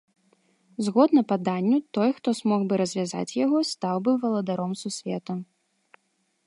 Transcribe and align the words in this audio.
Згодна 0.85 1.21
паданню, 1.31 1.77
той, 1.97 2.09
хто 2.19 2.33
змог 2.39 2.61
бы 2.71 2.81
развязаць 2.81 3.37
яго, 3.45 3.59
стаў 3.75 3.95
бы 4.07 4.11
валадаром 4.23 4.73
сусвету. 4.83 5.33